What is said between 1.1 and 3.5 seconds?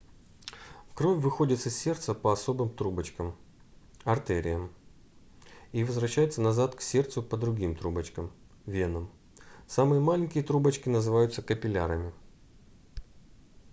выходит из сердца по особым трубочкам